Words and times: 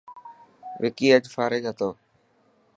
وڪي 0.81 1.07
اڄ 1.15 1.23
فارغ 1.33 1.63
هتو. 1.69 1.89